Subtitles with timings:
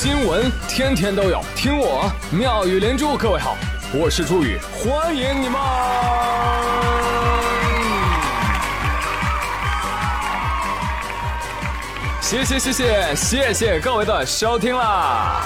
[0.00, 3.16] 新闻天天都有，听我妙语连珠。
[3.16, 3.56] 各位好，
[3.92, 5.60] 我是朱宇，欢迎你们！
[12.20, 15.42] 谢谢谢谢谢谢各位的收听啦！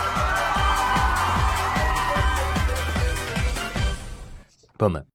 [4.76, 5.06] 朋友们，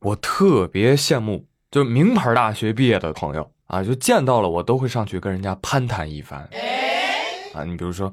[0.00, 6.50] 我特别羡慕，就是名牌大学毕业的朋友啊，就见到了我都会上去跟人家攀谈一番。
[7.54, 8.12] 啊，你比如说，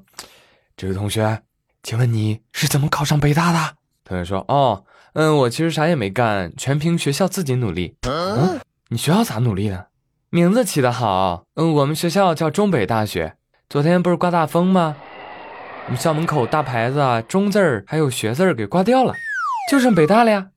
[0.76, 1.42] 这位同学，
[1.84, 3.76] 请问你是怎么考上北大的？
[4.04, 7.96] 同学说，哦，嗯，我其实啥也没干，全凭学校自己努力。
[8.08, 8.60] 嗯，
[8.90, 9.88] 你学校咋努力的？
[10.30, 13.36] 名字起得好，嗯，我们学校叫中北大学。
[13.70, 14.96] 昨天不是刮大风吗？
[15.88, 19.14] 我们校门口大牌子啊，中字儿还有学字儿给刮掉了，
[19.70, 20.51] 就剩北大了呀。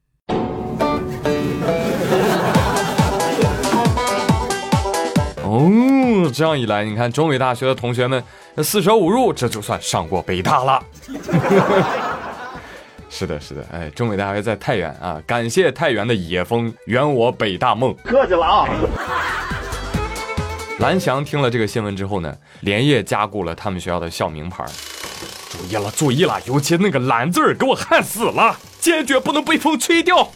[6.35, 8.23] 这样一来，你看中北大学的同学们
[8.59, 10.83] 四舍五入，这就算上过北大了。
[13.09, 17.95] 是的，是的，哎，中北大学在太原啊，感谢太原的野风圆我北大梦。
[18.05, 18.69] 客气了啊。
[20.81, 24.65] 蓝翔听了这个新闻之后呢，连夜加固了他们学校的校名牌。
[25.49, 30.29] 注意了，注意了，尤其那个“蓝”字儿，给我焊死了，坚决不能被风吹掉。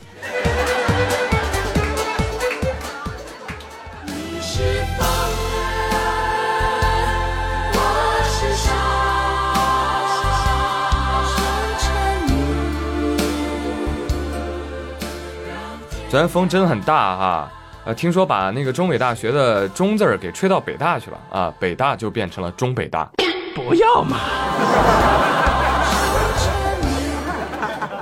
[16.10, 17.52] 昨天风真的很大哈，
[17.84, 23.10] 呃，听说把那个中北大学的“中”字儿给吹到北大去了啊，北大就变成了中北大。
[23.54, 24.16] 不要嘛！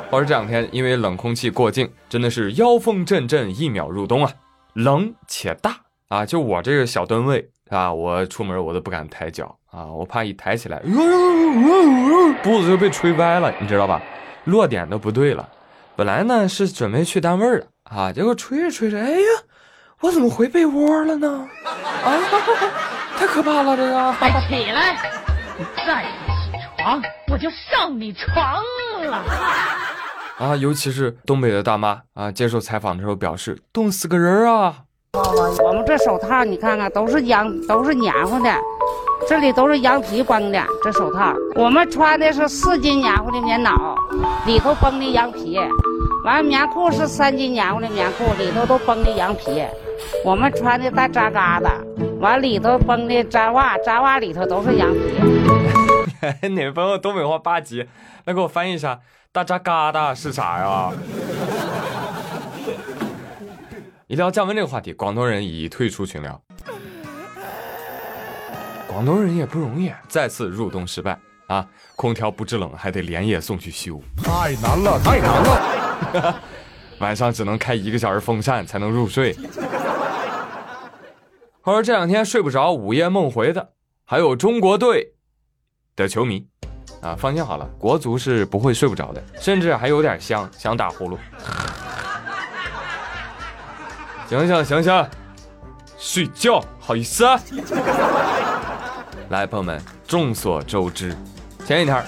[0.09, 4.31] 我说这两天因为冷空气过境，真的是妖风阵阵，一秒入冬啊，
[4.75, 5.75] 冷且大
[6.09, 6.25] 啊！
[6.25, 10.79] 就我这个小吨位啊，我出门我都不敢抬脚啊，我怕一抬起来，
[12.45, 14.01] 步子就被吹歪了，你知道吧？
[14.45, 15.49] 落点都不对了。
[15.97, 17.67] 本来呢是准备去单位的。
[17.85, 18.13] 啊！
[18.13, 19.27] 结果吹着吹着，哎呀，
[20.01, 21.49] 我怎么回被窝了呢？
[21.65, 22.19] 啊，
[23.17, 23.77] 太可怕了！
[23.77, 24.97] 这个，快起来，
[25.57, 28.55] 你再不起床，我就上你床
[29.09, 29.25] 了。
[30.45, 34.75] 啊，尤其是东北的大妈啊，接受采访的时候表示，冻死个人啊！
[35.63, 38.53] 我们这手套你看看，都是羊，都是黏糊的，
[39.29, 40.61] 这里都是羊皮绷的。
[40.83, 43.97] 这手套，我们穿的是四斤黏糊的棉袄，
[44.45, 45.57] 里头绷的羊皮。
[46.27, 49.65] 完，棉裤是三斤棉花的棉裤，里头都绷的羊皮。
[50.25, 51.71] 我们穿的大扎嘎的，
[52.19, 56.49] 完里头绷的扎袜，扎袜里头都是羊皮。
[56.49, 57.87] 哪朋友东北话八级？
[58.25, 58.99] 来给我翻译一下，
[59.31, 60.91] 大扎嘎达是啥呀？
[64.09, 66.43] 一聊降温这个话题，广东人已退出群聊。
[68.89, 71.17] 广东人也不容易，再次入冬失败
[71.47, 71.67] 啊！
[71.95, 76.43] 空调不制冷，还得连夜送去修，太难了，太难了。
[76.99, 79.37] 晚上只能开一个小时风扇才能入睡。
[81.63, 83.71] 话说这两天睡不着，午夜梦回的
[84.05, 85.15] 还有中国队
[85.95, 86.47] 的球迷
[87.03, 87.15] 啊！
[87.19, 91.19] 放心好了，国足是不会睡不着的，甚至还有点香，想打呼噜。
[94.29, 95.07] 醒醒醒醒，
[95.99, 97.25] 睡觉好意思？
[99.31, 101.15] 来，朋友们，众所周知，
[101.67, 102.01] 前几天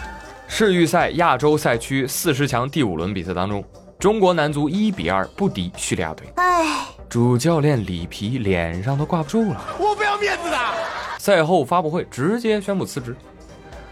[0.47, 3.65] 世预赛亚洲赛区四十强第五轮比赛当中。
[3.99, 9.61] 中国男足一比二不敌叙利亚队，哎，主教练里皮脸上都挂不住了。
[9.81, 10.57] 我不要面子的。
[11.19, 13.17] 赛后发布会直接宣布辞职，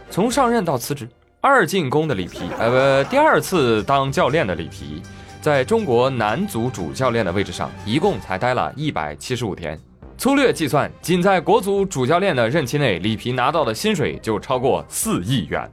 [0.08, 1.08] 从上任到辞职，
[1.40, 5.02] 二进宫的里皮，呃不，第二次当教练的里皮，
[5.42, 9.76] 在中国男足主教练的位置上一共才待了一百七十五天。
[10.18, 15.68] 粗略计算，仅在国足主教练的任期内，里皮拿到的薪水就超过四亿元。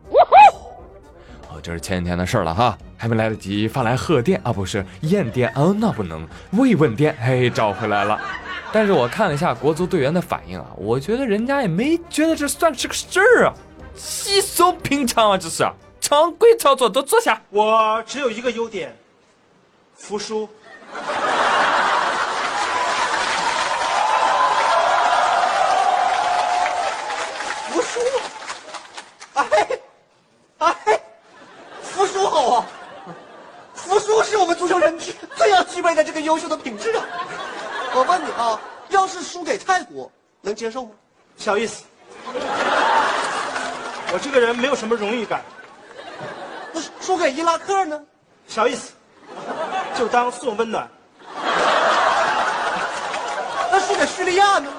[1.50, 2.78] 哦，这是前几天的事了哈。
[2.98, 8.18] 还没来得及发来贺电啊，不是验电啊，那不能慰问电，嘿，找回来了。
[8.72, 13.54] 但是我看了一下国足队员的反应啊，我觉得人家也没觉得这算是个事儿啊，
[13.94, 15.66] 稀松平常啊，这是
[16.00, 17.42] 常规操作，都坐下。
[17.50, 18.96] 我只有一个优点，
[19.96, 20.48] 服输。
[27.70, 28.00] 服输？
[29.34, 29.46] 哎，
[30.60, 30.74] 哎，
[31.82, 32.66] 服输好啊。
[33.76, 34.98] 服输是我们足球人
[35.36, 37.04] 最要具备的这个优秀的品质啊！
[37.94, 38.60] 我问你啊，
[39.04, 40.10] 要是输给泰国，
[40.40, 40.92] 能接受吗？
[41.36, 41.84] 小意思。
[44.14, 45.44] 我这个人没有什么荣誉感。
[46.72, 48.02] 那输给伊拉克呢？
[48.48, 48.94] 小意思，
[49.94, 50.90] 就当送温暖。
[53.70, 54.72] 那输给叙利亚呢？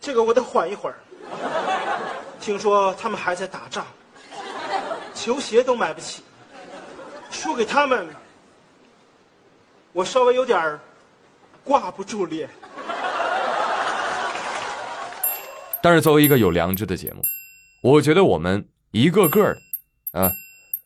[0.00, 0.96] 这个我得缓一会儿。
[2.40, 3.86] 听说他们还在打仗，
[5.14, 6.24] 球鞋都买不起，
[7.30, 8.08] 输给他们，
[9.92, 10.80] 我稍微有点儿
[11.64, 12.48] 挂不住脸。
[15.82, 17.22] 但是作为一个有良知的节目，
[17.82, 19.54] 我觉得我们一个个
[20.12, 20.30] 的，啊，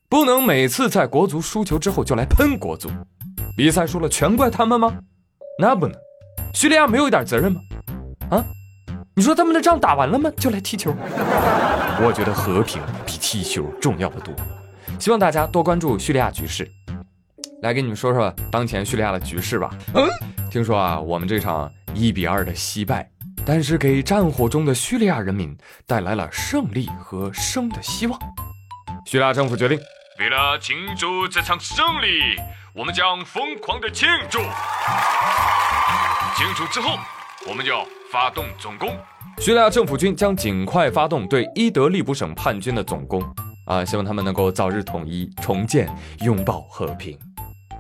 [0.09, 2.89] 不能每次在国足输球之后就来喷国足，
[3.57, 4.97] 比赛输了全怪他们吗？
[5.59, 5.95] 那不能，
[6.55, 7.61] 叙利亚没有一点责任吗？
[8.31, 8.45] 啊，
[9.15, 10.31] 你说他们的仗打完了吗？
[10.39, 10.95] 就来踢球？
[12.01, 14.35] 我觉得和平比踢球重要的多。
[14.99, 16.67] 希望大家多关注叙利亚局势。
[17.67, 19.71] 来给你们说说当前叙利亚的局势吧。
[19.95, 20.09] 嗯，
[20.51, 23.09] 听说啊，我们这场一比二的惜败。
[23.45, 28.19] 但是给战火中的叙利亚人民带来了胜利和生的希望。
[29.05, 29.79] 叙利亚政府决定，
[30.19, 32.41] 为了庆祝这场胜利，
[32.75, 34.41] 我们将疯狂的庆祝。
[36.37, 36.99] 庆祝之后，
[37.49, 38.97] 我们就要发动总攻。
[39.39, 43.23] 叙利亚政府军将尽快发动对伊德利卜省叛军的总攻。
[43.67, 45.89] 啊，希望他们能够早日统一、重建、
[46.21, 47.17] 拥抱和平。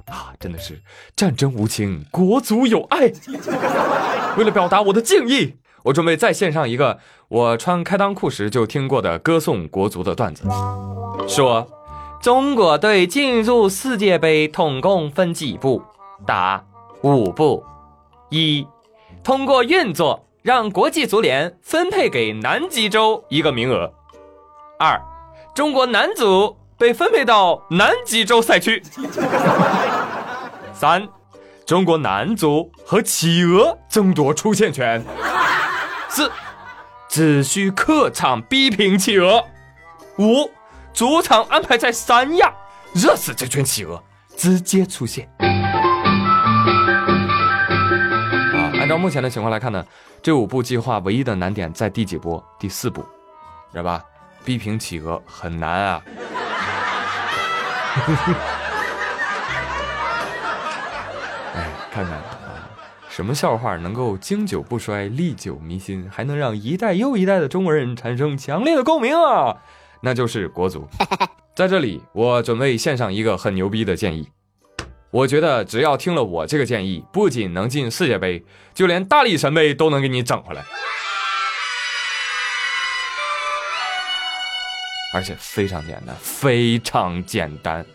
[0.06, 0.80] 啊，真的是
[1.14, 3.12] 战争无情，国足有爱。
[4.36, 6.98] 为了表达我的敬意，我准备再献上一个
[7.28, 10.44] 我穿开裆裤时就听过的歌颂国足的段子。
[11.26, 11.66] 说，
[12.20, 15.82] 中国队进入世界杯统共分几步？
[16.24, 16.64] 答：
[17.02, 17.64] 五步。
[18.30, 18.66] 一，
[19.22, 23.92] 通过运作让国际足联分配给南极洲一个名额。
[24.78, 25.00] 二，
[25.54, 28.82] 中国男足被分配到南极洲赛区。
[30.78, 31.08] 三，
[31.64, 35.02] 中国男足和企鹅争夺出线权。
[36.11, 36.31] 四，
[37.08, 39.43] 只需客场逼平企鹅。
[40.19, 40.50] 五，
[40.93, 42.52] 主场安排在三亚，
[42.93, 44.05] 热死这群企鹅，
[44.37, 45.26] 直接出线。
[45.38, 45.49] 啊，
[48.78, 49.82] 按照目前的情况来看呢，
[50.23, 52.44] 这五步计划唯一的难点在第几步？
[52.58, 53.00] 第四步，
[53.73, 54.05] 知道吧？
[54.44, 56.02] 逼平企鹅很难啊。
[61.96, 62.69] 看看啊，
[63.08, 69.56] 什么笑话能够经久不衰、历久弥新，还能让一代又一代的中国人产生强烈的共鸣啊？
[70.02, 70.87] 那就是国足。
[71.56, 74.28] 在这里，我准备献上一个很牛逼的建议。
[75.10, 78.44] 我觉得只要听了我这个建议，不仅能进世界杯，
[78.75, 80.62] 就连大力神杯都能给你整回来，
[85.14, 87.87] 而且非常简单，非常简单。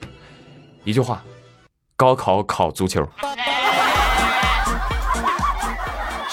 [0.86, 1.24] 一句话：
[1.96, 3.08] 高考考足球。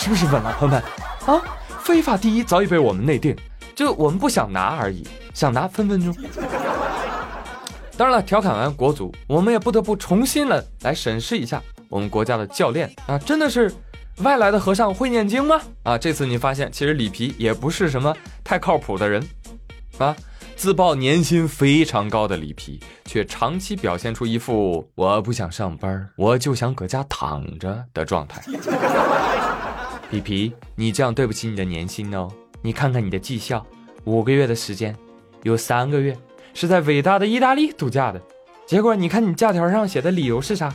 [0.08, 0.82] 是不是稳了，朋友们？
[1.26, 1.42] 啊，
[1.82, 3.36] 非法第一早已被我们内定，
[3.74, 6.16] 就我们不想拿而已，想拿分分钟。
[7.94, 13.70] 当然了，调侃完国足，我们也不得不重新的来审视一下我们国家的教练啊，真的是
[14.20, 15.60] 外来的和尚会念经吗？
[15.82, 19.22] 啊，这次你发现其实里皮也不是什么太靠谱的人
[19.98, 20.16] 啊，
[20.56, 28.42] 自曝年薪非常高的里皮，却长期表现出一副我不想上班，我就想搁家躺着的状态。
[30.10, 32.28] 皮皮，你这样对不起你的年薪哦。
[32.62, 33.64] 你看看你的绩效，
[34.04, 34.96] 五个月的时间，
[35.42, 36.16] 有三个月
[36.54, 38.18] 是在伟大的意大利度假的。
[38.66, 40.72] 结果你看你假条上写的理由是啥？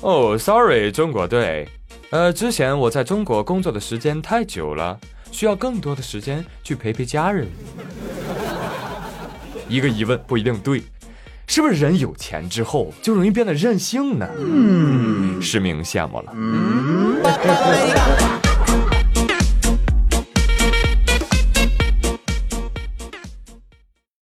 [0.00, 1.68] 哦，sorry，中国队。
[2.08, 4.98] 呃，之前我在中国工作的时间太久了，
[5.30, 7.46] 需要更多的时间去陪陪家人。
[9.68, 10.82] 一个疑问不一定对，
[11.46, 14.26] 是不是人有钱之后就容易变得任性呢？
[14.38, 16.34] 嗯，实名羡慕了。